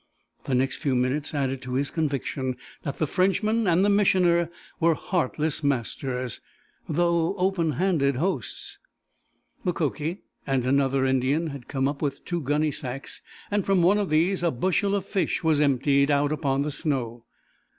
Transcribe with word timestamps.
The 0.45 0.55
next 0.55 0.77
few 0.77 0.95
minutes 0.95 1.31
added 1.35 1.61
to 1.61 1.75
his 1.75 1.91
conviction 1.91 2.57
that 2.81 2.97
the 2.97 3.05
Frenchman 3.05 3.67
and 3.67 3.85
the 3.85 3.89
Missioner 3.91 4.49
were 4.79 4.95
heartless 4.95 5.63
masters, 5.63 6.41
though 6.89 7.35
open 7.37 7.73
handed 7.73 8.15
hosts. 8.15 8.79
Mukoki 9.63 10.23
and 10.47 10.63
another 10.65 11.05
Indian 11.05 11.51
had 11.51 11.67
come 11.67 11.87
up 11.87 12.01
with 12.01 12.25
two 12.25 12.41
gunny 12.41 12.71
sacks, 12.71 13.21
and 13.51 13.63
from 13.63 13.83
one 13.83 13.99
of 13.99 14.09
these 14.09 14.41
a 14.41 14.49
bushel 14.49 14.95
of 14.95 15.05
fish 15.05 15.43
was 15.43 15.61
emptied 15.61 16.09
out 16.09 16.31
upon 16.31 16.63
the 16.63 16.71
snow. 16.71 17.25